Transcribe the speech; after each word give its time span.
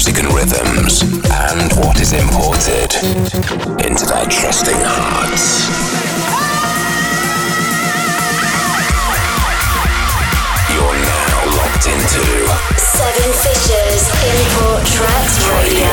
music 0.00 0.24
and 0.24 0.32
rhythms, 0.32 1.02
and 1.28 1.70
what 1.84 2.00
is 2.00 2.14
imported 2.14 2.88
into 3.84 4.06
their 4.06 4.24
trusting 4.24 4.80
hearts. 4.80 5.68
You're 10.72 10.96
now 11.04 11.36
locked 11.52 11.84
into 11.84 12.24
Seven 12.80 13.28
Fishers 13.44 14.08
Import 14.24 14.80
Tracks 14.88 15.36
Radio. 15.52 15.92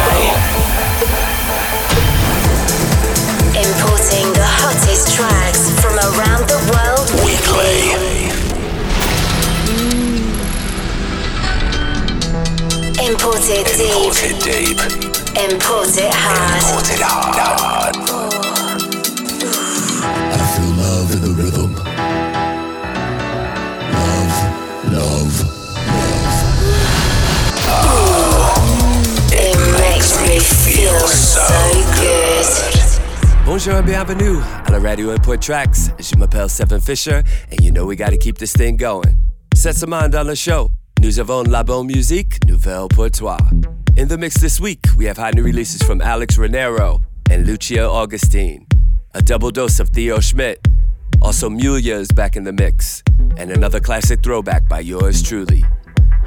Importing 3.59 4.31
the 4.31 4.47
hottest 4.47 5.13
tracks 5.13 5.69
from 5.81 5.99
around 6.15 6.47
the 6.47 6.59
world 6.71 7.11
weekly. 7.25 8.16
Imported 13.07 13.65
deep. 13.77 13.87
Imported 13.87 14.37
deep. 14.43 14.79
Imported 15.39 16.11
hard. 16.11 16.61
Imported 16.61 16.99
hard. 16.99 17.95
I 20.33 20.37
feel 20.51 20.71
love 20.75 21.09
in 21.13 21.21
the 21.21 21.31
rhythm. 21.41 21.71
Love, 23.95 24.35
love, 24.91 25.35
love. 27.63 28.11
It 29.31 29.55
makes 29.79 30.11
me 30.27 30.39
feel 30.39 30.99
so 31.07 31.47
good. 31.95 33.45
Bonjour 33.45 33.75
and 33.75 33.85
bienvenue 33.85 34.41
à 34.65 34.71
la 34.71 34.79
radio 34.79 35.11
Import 35.13 35.39
Tracks. 35.41 35.91
Je 35.97 36.17
m'appelle 36.17 36.49
Seven 36.49 36.81
Fisher, 36.81 37.23
and 37.51 37.61
you 37.61 37.71
know 37.71 37.85
we 37.85 37.95
gotta 37.95 38.17
keep 38.17 38.37
this 38.37 38.51
thing 38.51 38.75
going. 38.75 39.15
Set 39.55 39.77
some 39.77 39.91
mind 39.91 40.13
on 40.13 40.27
the 40.27 40.35
show. 40.35 40.71
Nous 41.01 41.19
avons 41.19 41.43
la 41.43 41.63
bonne 41.63 41.87
musique, 41.87 42.43
nouvelle 42.47 42.87
pour 42.89 43.09
toi. 43.11 43.37
In 43.95 44.07
the 44.07 44.17
mix 44.17 44.39
this 44.39 44.59
week, 44.59 44.83
we 44.97 45.05
have 45.05 45.17
hot 45.17 45.35
new 45.35 45.43
releases 45.43 45.81
from 45.83 46.01
Alex 46.01 46.37
Renero 46.37 47.01
and 47.29 47.45
Lucia 47.45 47.87
Augustine. 47.87 48.65
A 49.13 49.21
double 49.21 49.51
dose 49.51 49.79
of 49.79 49.89
Theo 49.89 50.19
Schmidt. 50.19 50.59
Also, 51.21 51.49
Mulia 51.49 51.99
is 51.99 52.11
back 52.11 52.35
in 52.35 52.43
the 52.43 52.51
mix. 52.51 53.03
And 53.37 53.51
another 53.51 53.79
classic 53.79 54.21
throwback 54.23 54.67
by 54.67 54.79
yours 54.79 55.21
truly. 55.21 55.63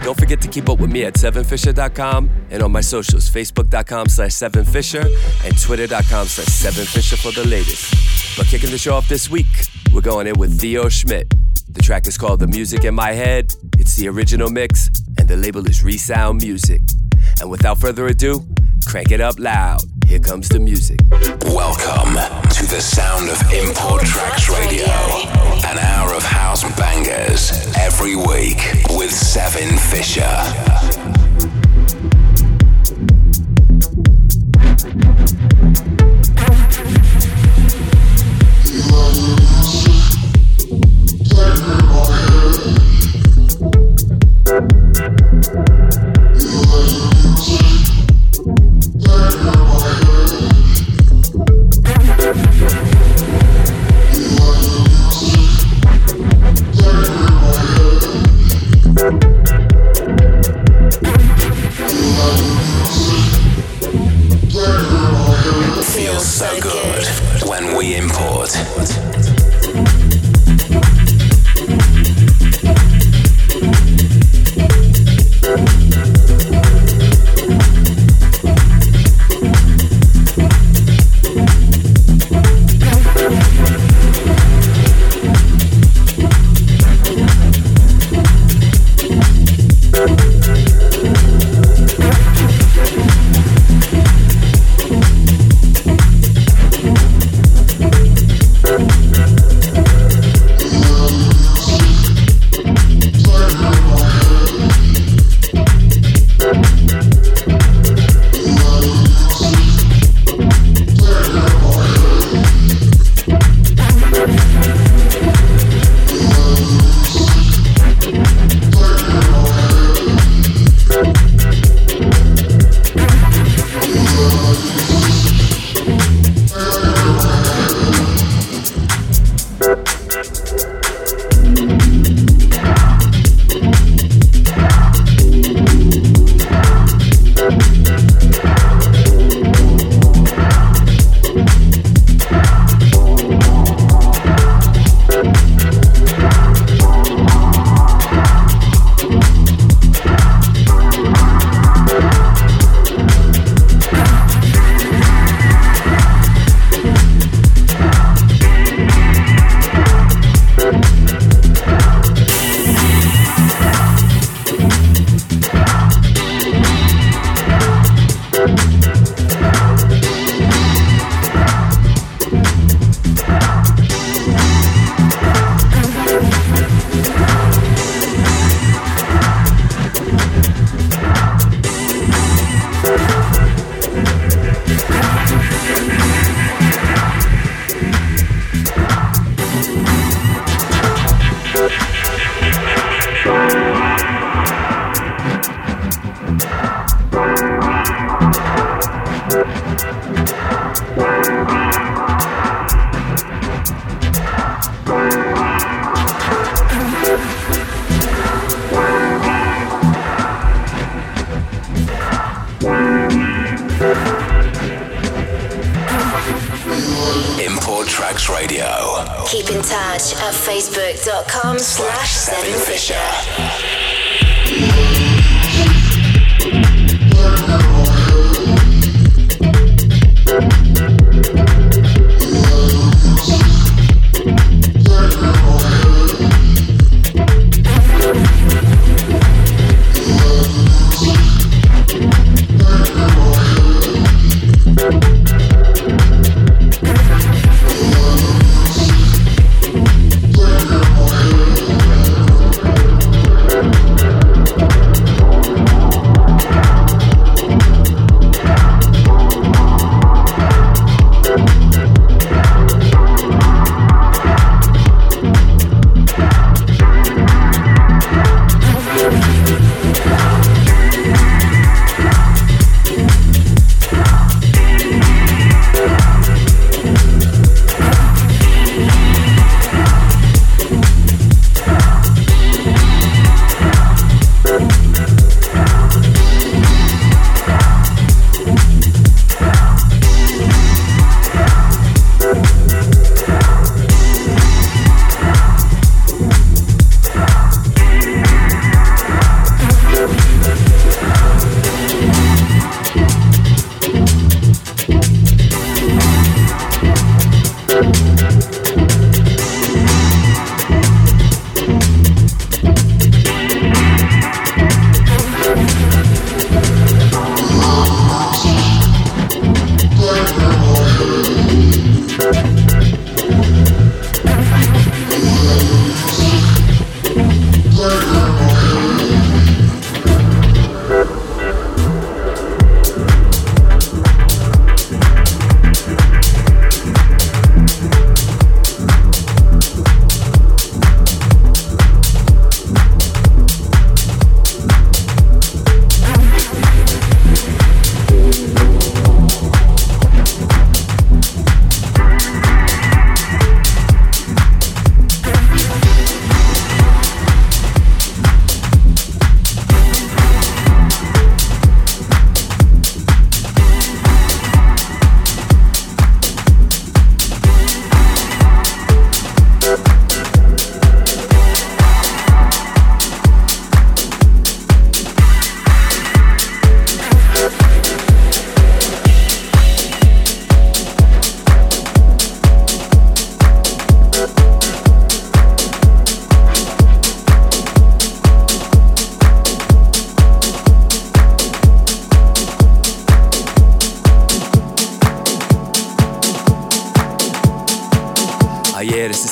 Don't 0.03 0.19
forget 0.19 0.41
to 0.41 0.49
keep 0.49 0.69
up 0.69 0.79
with 0.81 0.91
me 0.91 1.05
at 1.05 1.15
7fisher.com 1.15 2.31
and 2.51 2.63
on 2.63 2.73
my 2.73 2.81
socials, 2.81 3.29
facebook.com 3.29 4.07
slash 4.09 4.33
7fisher 4.33 5.05
and 5.45 5.61
twitter.com 5.61 6.27
slash 6.27 6.47
7fisher 6.47 7.19
for 7.21 7.33
the 7.33 7.47
latest. 7.47 8.37
But 8.39 8.47
kicking 8.47 8.71
the 8.71 8.79
show 8.79 8.95
off 8.95 9.09
this 9.09 9.29
week, 9.29 9.47
we're 9.93 10.01
going 10.01 10.27
in 10.27 10.39
with 10.39 10.59
Theo 10.59 10.89
Schmidt. 10.89 11.33
The 11.73 11.83
track 11.83 12.09
is 12.09 12.19
called 12.19 12.41
The 12.41 12.49
Music 12.49 12.85
in 12.85 12.97
My 12.97 13.13
Head. 13.13 13.55
It's 13.79 13.95
the 13.95 14.09
original 14.09 14.51
mix, 14.51 14.91
and 15.19 15.29
the 15.29 15.37
label 15.37 15.65
is 15.69 15.85
Resound 15.85 16.43
Music. 16.43 16.81
And 17.41 17.49
without 17.49 17.79
further 17.79 18.09
ado, 18.09 18.45
crank 18.87 19.13
it 19.13 19.21
up 19.21 19.39
loud. 19.39 19.81
Here 20.05 20.19
comes 20.19 20.49
the 20.49 20.59
music. 20.59 20.99
Welcome 21.11 22.15
to 22.51 22.67
the 22.67 22.81
sound 22.81 23.29
of 23.31 23.41
Import 23.53 24.03
Tracks 24.03 24.49
Radio. 24.49 24.85
An 25.65 25.79
hour 25.79 26.13
of 26.13 26.25
house 26.25 26.65
bangers 26.77 27.53
every 27.77 28.17
week 28.17 28.59
with 28.91 29.13
Seven 29.13 29.79
Fisher. 29.79 31.20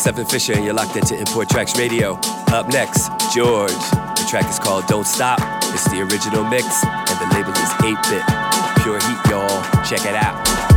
Seven 0.08 0.24
Fisher 0.24 0.54
and 0.54 0.64
you're 0.64 0.72
locked 0.72 0.96
into 0.96 1.18
Import 1.18 1.50
Tracks 1.50 1.78
Radio. 1.78 2.18
Up 2.46 2.66
next, 2.68 3.10
George. 3.30 3.70
The 3.70 4.26
track 4.26 4.48
is 4.48 4.58
called 4.58 4.86
Don't 4.86 5.06
Stop. 5.06 5.38
It's 5.64 5.86
the 5.90 6.00
original 6.00 6.44
mix 6.44 6.82
and 6.82 7.20
the 7.20 7.34
label 7.36 7.52
is 7.52 7.68
8-Bit. 7.84 8.82
Pure 8.82 9.00
heat, 9.00 9.30
y'all. 9.30 9.84
Check 9.84 10.06
it 10.06 10.16
out. 10.16 10.67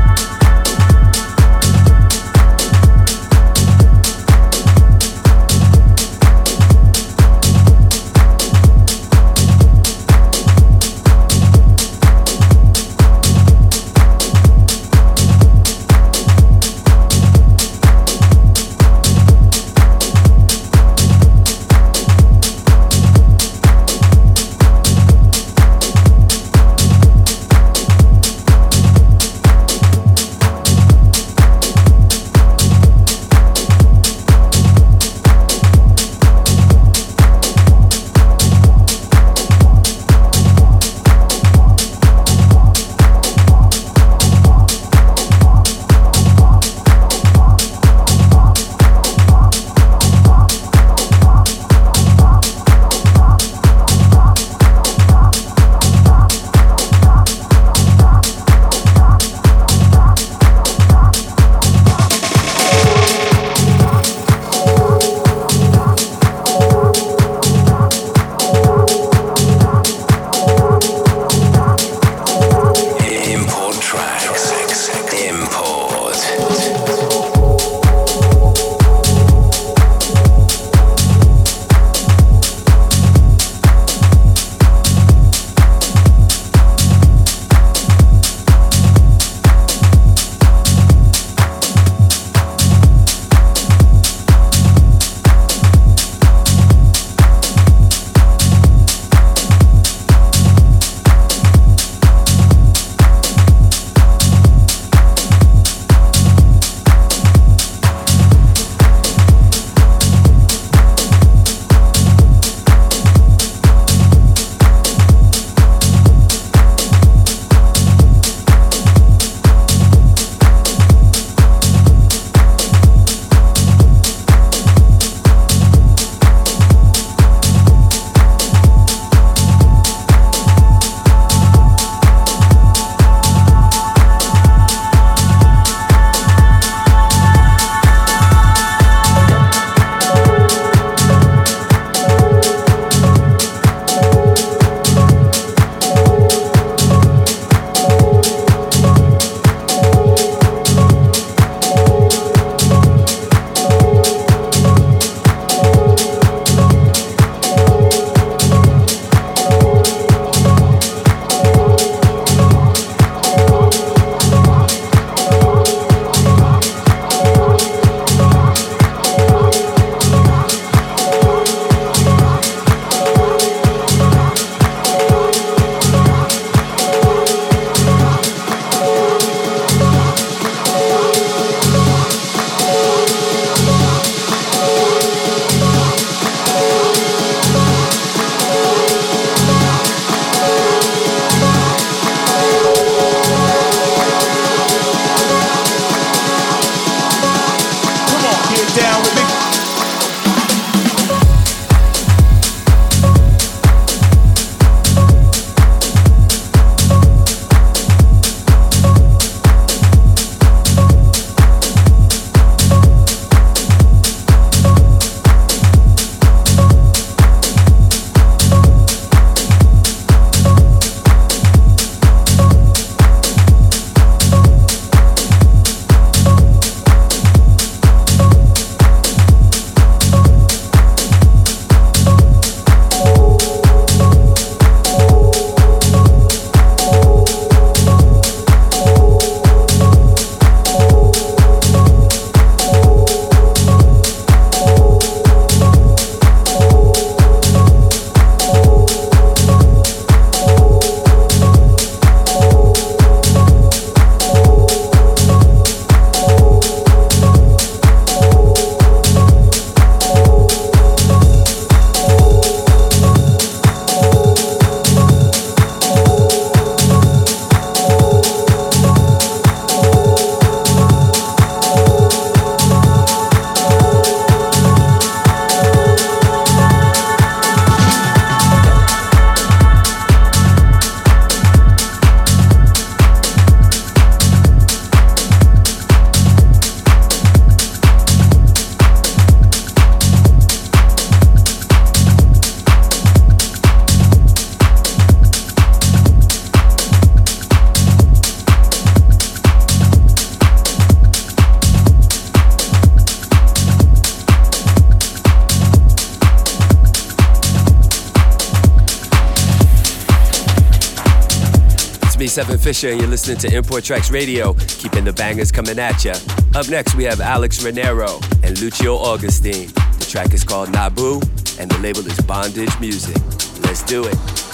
Seven 312.42 312.58
Fisher, 312.58 312.90
and 312.90 313.00
you're 313.00 313.08
listening 313.08 313.38
to 313.38 313.56
Import 313.56 313.84
Tracks 313.84 314.10
Radio, 314.10 314.56
keeping 314.56 315.04
the 315.04 315.14
bangers 315.14 315.52
coming 315.52 315.78
at 315.78 316.04
ya. 316.04 316.16
Up 316.56 316.68
next, 316.70 316.96
we 316.96 317.04
have 317.04 317.22
Alex 317.22 317.62
Renero 317.64 318.20
and 318.42 318.60
Lucio 318.60 318.96
Augustine. 318.96 319.68
The 320.00 320.08
track 320.10 320.34
is 320.34 320.44
called 320.44 320.72
Nabu, 320.72 321.22
and 321.60 321.70
the 321.70 321.78
label 321.84 322.00
is 322.00 322.20
Bondage 322.22 322.80
Music. 322.80 323.16
Let's 323.64 323.84
do 323.84 324.06
it. 324.06 324.51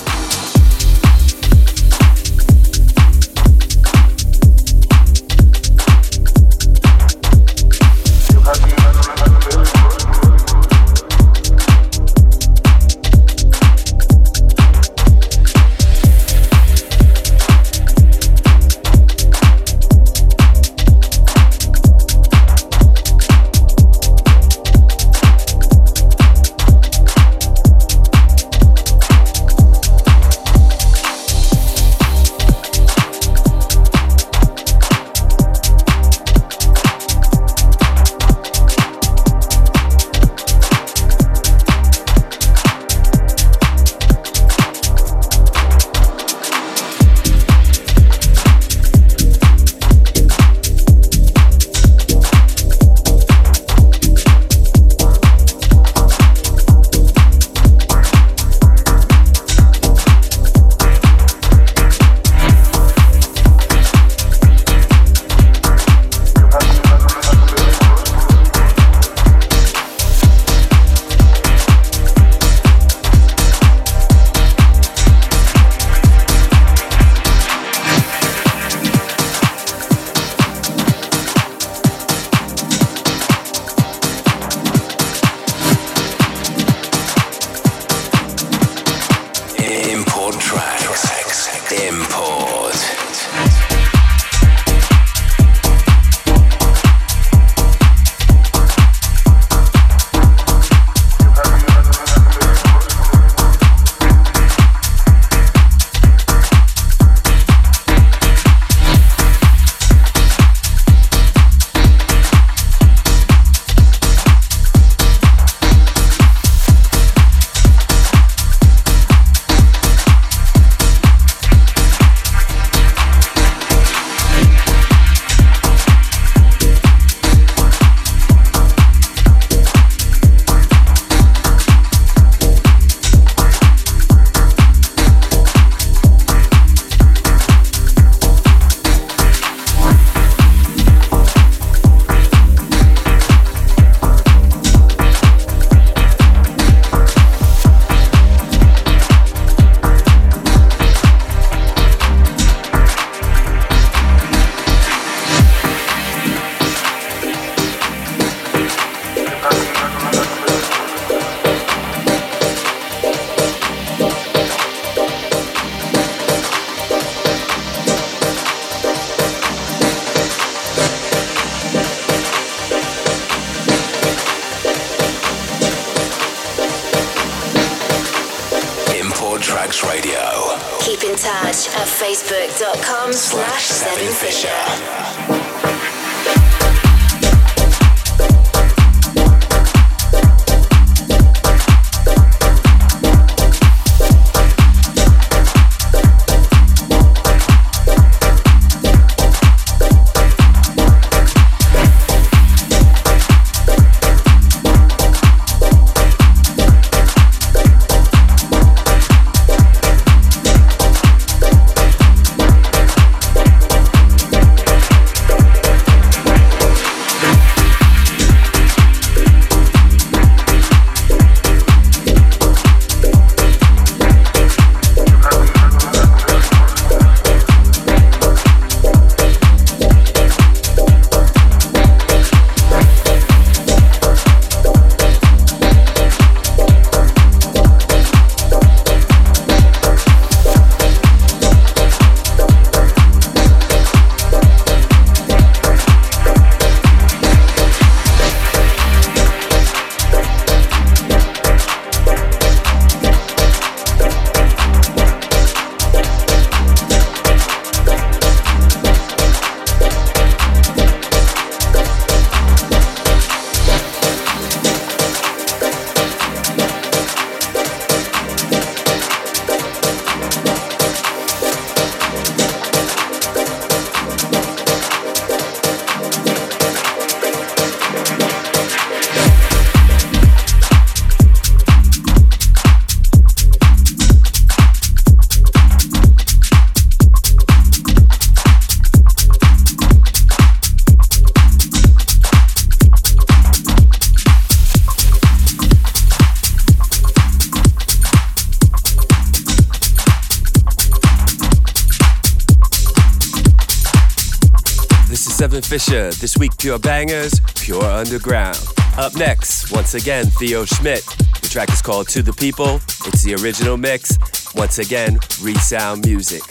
Seven 305.47 305.61
Fisher. 305.61 306.11
This 306.19 306.35
week, 306.35 306.57
pure 306.57 306.77
bangers, 306.77 307.39
pure 307.55 307.81
underground. 307.81 308.61
Up 308.97 309.15
next, 309.15 309.71
once 309.71 309.93
again, 309.93 310.25
Theo 310.25 310.65
Schmidt. 310.65 311.05
The 311.41 311.47
track 311.49 311.71
is 311.71 311.81
called 311.81 312.09
To 312.09 312.21
the 312.21 312.33
People. 312.33 312.81
It's 313.05 313.23
the 313.23 313.33
original 313.35 313.77
mix. 313.77 314.17
Once 314.55 314.77
again, 314.79 315.17
Resound 315.41 316.05
Music. 316.05 316.41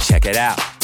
Check 0.00 0.24
it 0.24 0.36
out. 0.36 0.75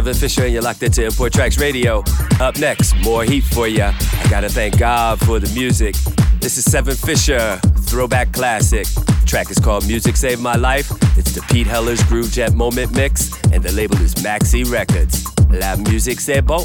Seven 0.00 0.14
Fisher, 0.14 0.44
and 0.44 0.52
you're 0.54 0.62
locked 0.62 0.82
into 0.82 1.04
Import 1.04 1.30
Tracks 1.30 1.58
Radio. 1.58 2.02
Up 2.40 2.58
next, 2.58 2.94
more 3.04 3.22
heat 3.22 3.44
for 3.44 3.68
ya. 3.68 3.92
I 4.24 4.30
gotta 4.30 4.48
thank 4.48 4.78
God 4.78 5.20
for 5.20 5.38
the 5.38 5.54
music. 5.54 5.94
This 6.40 6.56
is 6.56 6.64
Seven 6.64 6.94
Fisher, 6.94 7.60
throwback 7.80 8.32
classic. 8.32 8.86
Track 9.26 9.50
is 9.50 9.58
called 9.58 9.86
Music 9.86 10.16
Saved 10.16 10.40
My 10.40 10.54
Life. 10.54 10.90
It's 11.18 11.34
the 11.34 11.42
Pete 11.50 11.66
Heller's 11.66 12.02
Groove 12.04 12.32
Jet 12.32 12.54
Moment 12.54 12.92
Mix, 12.94 13.30
and 13.52 13.62
the 13.62 13.72
label 13.72 14.00
is 14.00 14.14
Maxi 14.14 14.64
Records. 14.64 15.26
La 15.50 15.76
musique 15.76 16.20
c'est 16.20 16.40
bon. 16.40 16.64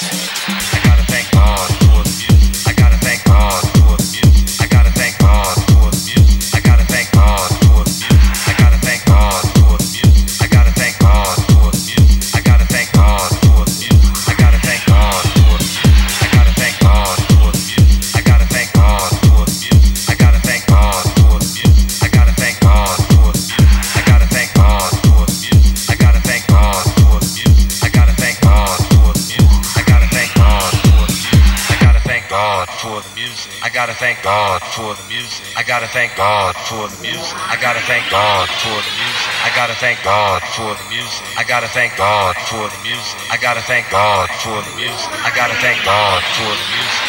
thank 34.01 34.23
God 34.23 34.63
for 34.73 34.95
the 34.97 35.05
music. 35.13 35.45
I 35.55 35.61
gotta 35.61 35.85
thank 35.85 36.17
God 36.17 36.57
for 36.65 36.89
the 36.89 36.97
music. 37.05 37.37
I 37.37 37.55
gotta 37.61 37.85
thank 37.85 38.09
God 38.09 38.49
for 38.65 38.73
the 38.73 38.93
music. 38.97 39.29
I 39.45 39.53
gotta 39.53 39.77
thank 39.77 40.01
God 40.01 40.41
for 40.57 40.73
the 40.73 40.85
music. 40.89 41.21
I 41.37 41.45
gotta 41.45 41.69
thank 41.69 41.93
God 42.01 42.33
for 42.49 42.65
the 42.65 42.81
music. 42.81 43.13
I 43.29 43.37
gotta 43.37 43.61
thank 43.61 43.85
God 43.93 44.25
for 44.41 44.57
the 44.57 44.73
music. 44.73 45.05
I 45.21 45.29
gotta 45.37 45.53
thank 45.61 45.85
God 45.85 46.17
for 46.33 46.49
the 46.49 46.67
music. 46.73 47.00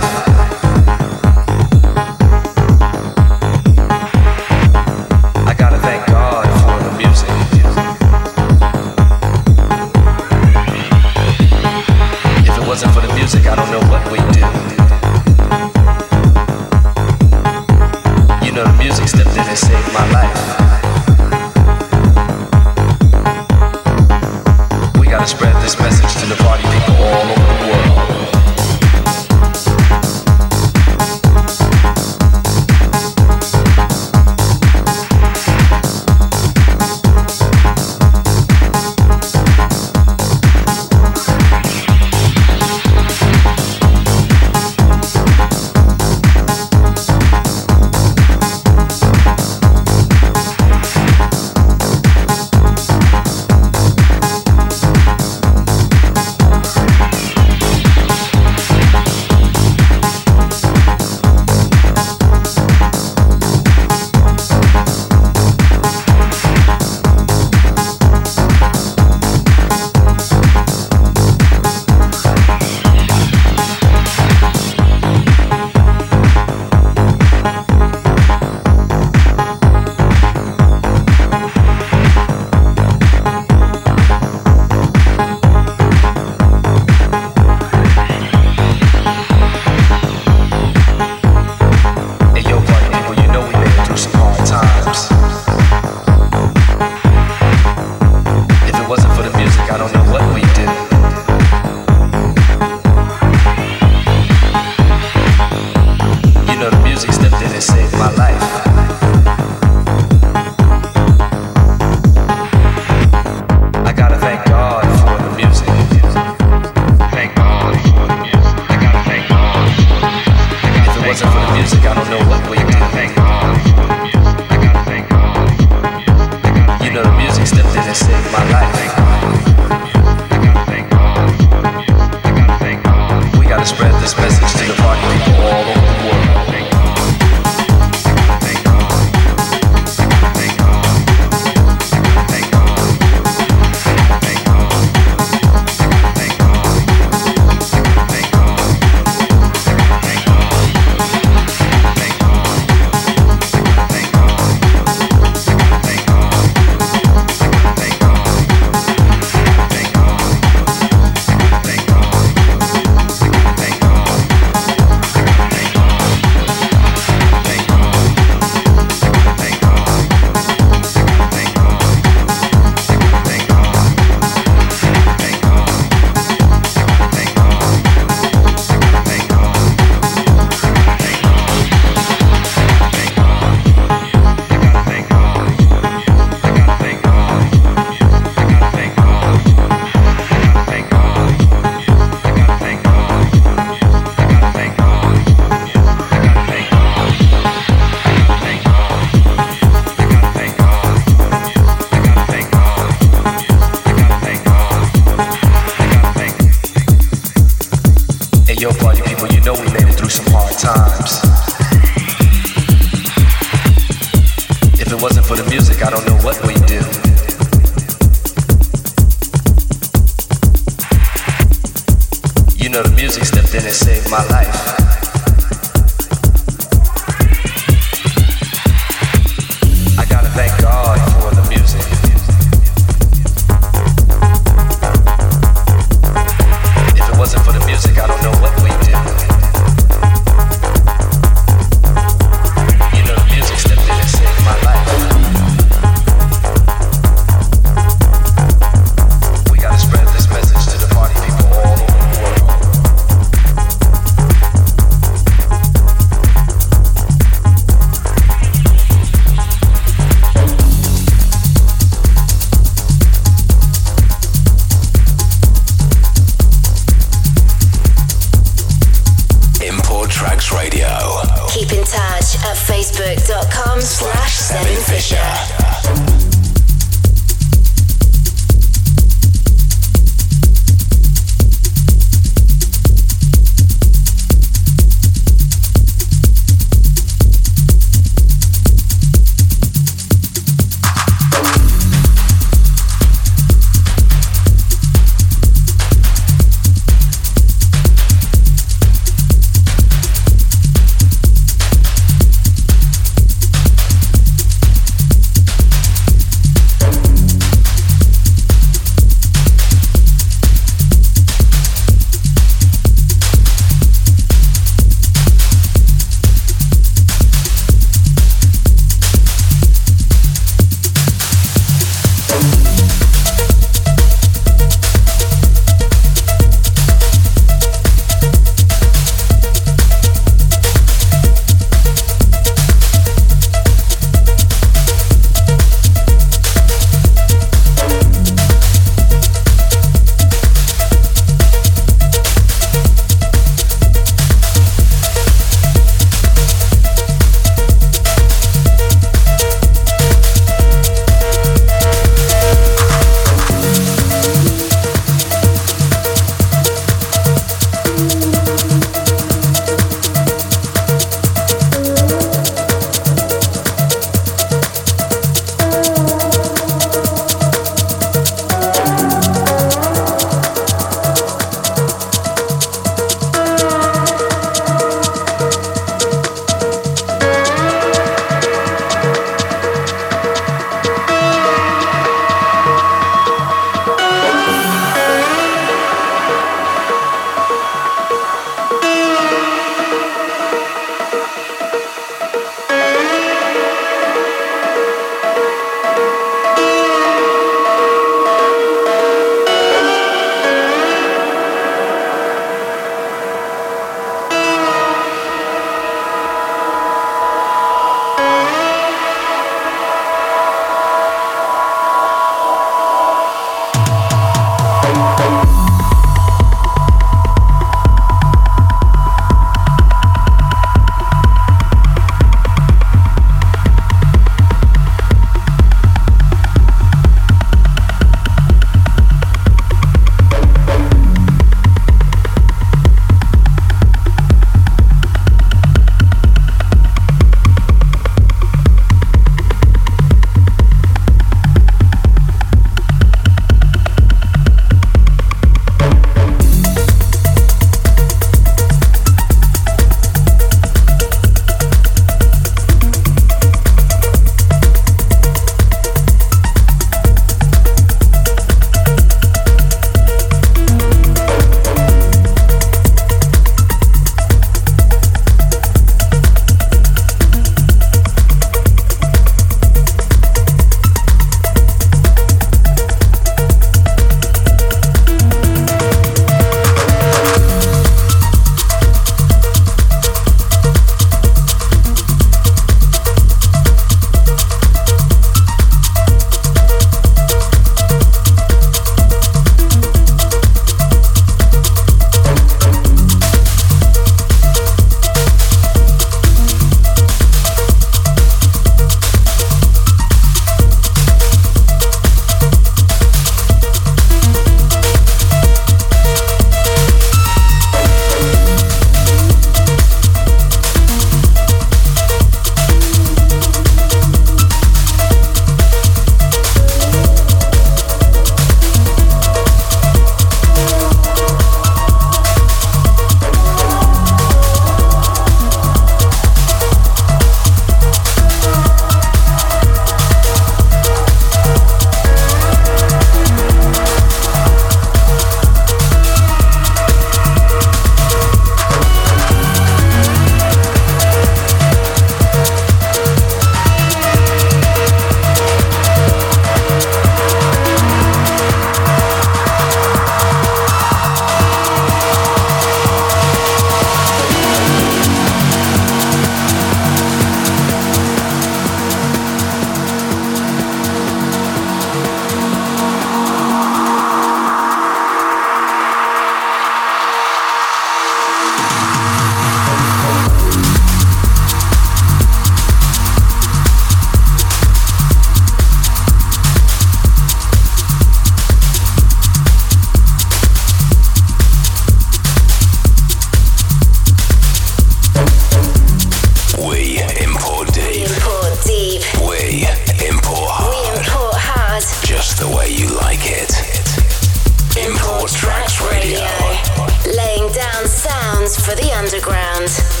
For 598.71 598.81
the 598.81 598.93
underground. 598.93 600.00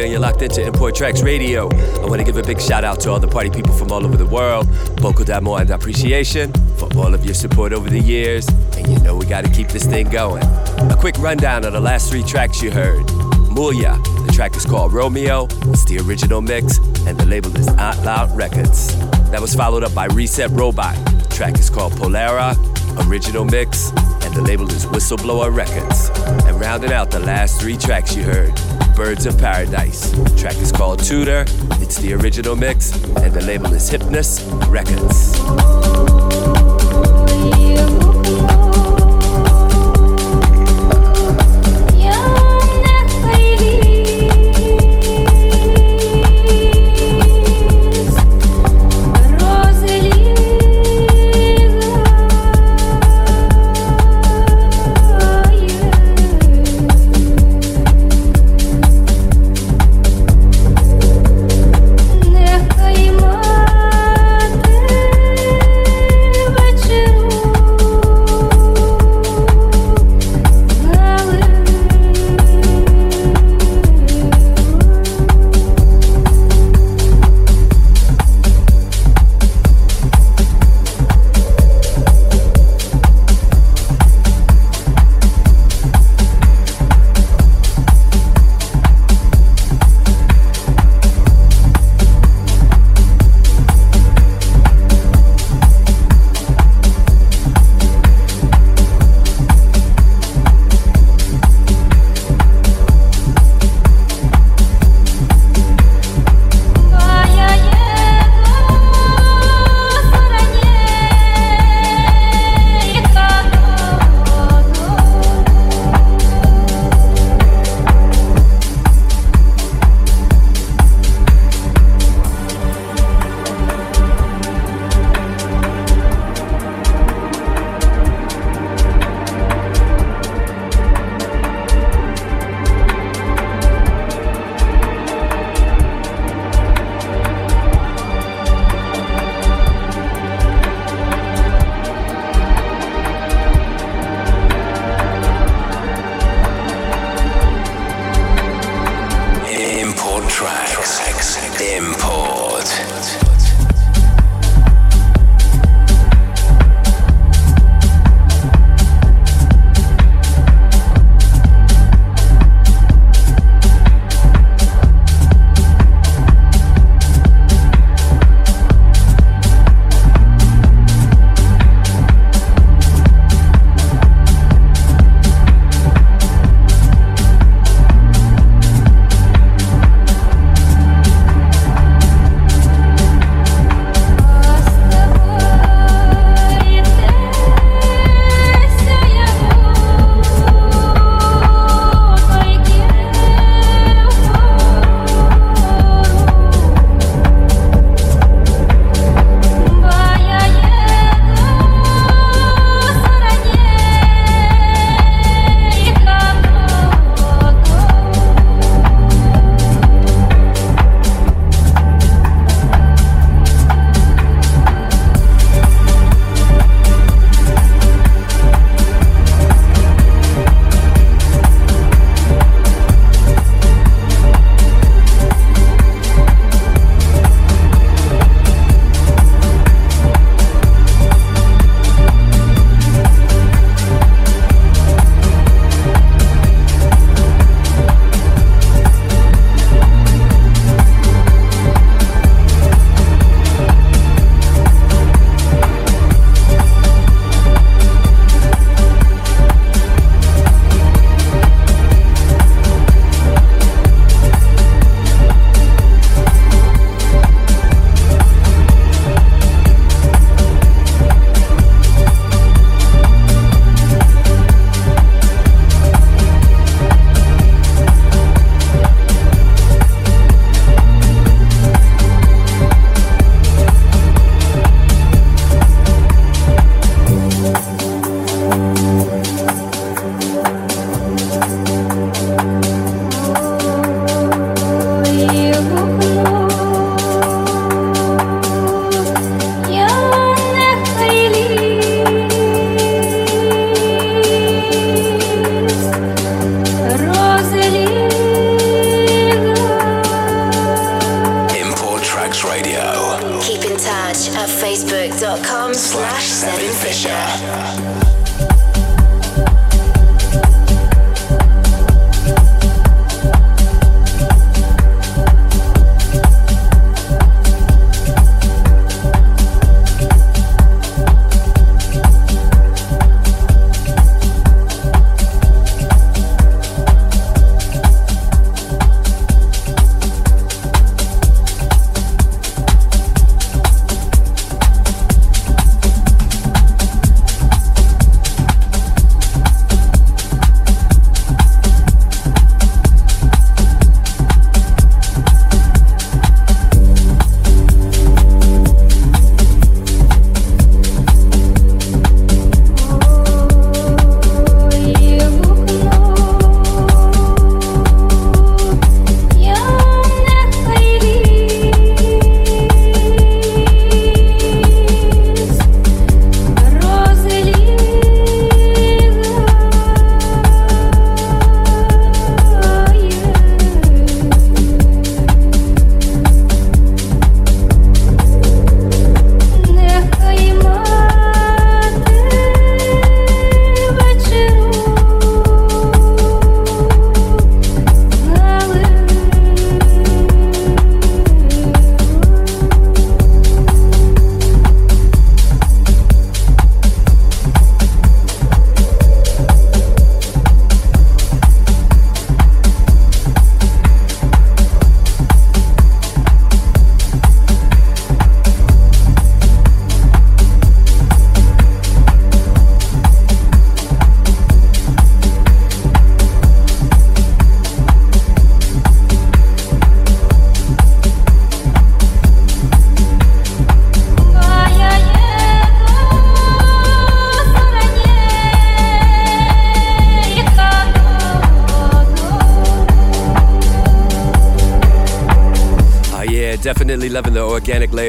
And 0.00 0.10
you're 0.10 0.20
locked 0.20 0.40
into 0.40 0.64
Import 0.64 0.94
Tracks 0.94 1.22
Radio. 1.22 1.68
I 1.68 2.06
want 2.06 2.18
to 2.18 2.24
give 2.24 2.38
a 2.38 2.42
big 2.42 2.58
shout 2.58 2.82
out 2.82 2.98
to 3.00 3.10
all 3.10 3.20
the 3.20 3.28
party 3.28 3.50
people 3.50 3.74
from 3.74 3.92
all 3.92 4.04
over 4.06 4.16
the 4.16 4.24
world. 4.24 4.66
Beaucoup 4.96 5.26
d'amour 5.26 5.60
and 5.60 5.70
appreciation 5.70 6.50
for 6.78 6.88
all 6.96 7.12
of 7.12 7.26
your 7.26 7.34
support 7.34 7.74
over 7.74 7.90
the 7.90 8.00
years. 8.00 8.48
And 8.76 8.88
you 8.88 8.98
know 9.00 9.14
we 9.14 9.26
got 9.26 9.44
to 9.44 9.50
keep 9.50 9.68
this 9.68 9.84
thing 9.84 10.08
going. 10.08 10.44
A 10.44 10.96
quick 10.98 11.18
rundown 11.18 11.66
of 11.66 11.74
the 11.74 11.80
last 11.80 12.10
three 12.10 12.22
tracks 12.22 12.62
you 12.62 12.70
heard. 12.70 13.04
Mulia, 13.52 14.02
the 14.26 14.32
track 14.32 14.56
is 14.56 14.64
called 14.64 14.94
Romeo, 14.94 15.44
it's 15.66 15.84
the 15.84 15.98
original 15.98 16.40
mix, 16.40 16.78
and 17.06 17.18
the 17.18 17.26
label 17.26 17.54
is 17.54 17.66
Not 17.66 17.98
Loud 17.98 18.34
Records. 18.34 18.96
That 19.30 19.42
was 19.42 19.54
followed 19.54 19.84
up 19.84 19.94
by 19.94 20.06
Reset 20.06 20.50
Robot. 20.52 20.94
The 21.04 21.34
track 21.34 21.58
is 21.58 21.68
called 21.68 21.92
Polara, 21.92 22.54
original 23.06 23.44
mix, 23.44 23.90
and 23.90 24.34
the 24.34 24.42
label 24.42 24.70
is 24.70 24.86
Whistleblower 24.86 25.54
Records. 25.54 26.10
And 26.46 26.60
rounding 26.60 26.92
out 26.92 27.10
the 27.10 27.20
last 27.20 27.60
three 27.60 27.76
tracks 27.76 28.16
you 28.16 28.22
heard, 28.22 28.54
Birds 28.96 29.26
of 29.26 29.38
Paradise. 29.38 30.10
The 30.10 30.36
track 30.38 30.56
is 30.56 30.72
called 30.72 31.02
Tudor, 31.02 31.44
it's 31.80 31.96
the 31.96 32.14
original 32.14 32.56
mix, 32.56 32.92
and 33.16 33.32
the 33.32 33.42
label 33.42 33.72
is 33.72 33.90
Hypnus 33.90 34.42
Records. 34.70 36.21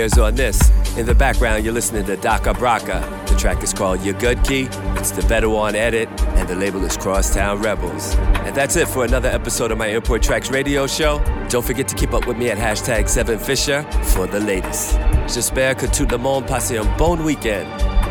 Organic 0.04 0.18
layers 0.18 0.18
on 0.18 0.36
this. 0.36 0.98
In 0.98 1.06
the 1.06 1.16
background, 1.16 1.64
you're 1.64 1.74
listening 1.74 2.06
to 2.06 2.18
DakhaBrakha. 2.18 3.28
The 3.28 3.36
track 3.36 3.64
is 3.64 3.74
called 3.74 4.02
Your 4.02 4.14
Good 4.20 4.44
Key. 4.44 4.68
It's 4.98 5.12
the 5.12 5.26
Better 5.28 5.50
One 5.50 5.76
edit, 5.76 6.10
and 6.38 6.48
the 6.48 6.56
label 6.56 6.84
is 6.84 6.98
Crosstown 6.98 7.62
Rebels. 7.62 8.16
And 8.46 8.56
that's 8.56 8.76
it 8.76 8.88
for 8.88 9.06
another 9.06 9.30
episode 9.30 9.72
of 9.72 9.78
my 9.78 9.88
Import 9.88 10.22
Tracks 10.22 10.52
radio 10.52 10.88
show. 10.88 11.20
Don't 11.50 11.66
forget 11.66 11.88
to 11.88 11.96
keep 11.96 12.14
up 12.14 12.28
with 12.28 12.38
me 12.38 12.50
at 12.50 12.58
hashtag 12.58 13.06
7Fisher 13.06 13.84
for 14.14 14.28
the 14.28 14.40
latest. 14.40 14.98
J'espère 15.28 15.78
que 15.78 15.88
tout 15.88 16.10
le 16.12 16.18
monde 16.18 16.46
passe 16.46 16.72
un 16.72 16.86
bon 16.98 17.24
weekend. 17.24 17.68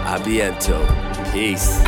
A 0.06 0.18
bientôt. 0.18 0.86
Peace. 1.32 1.81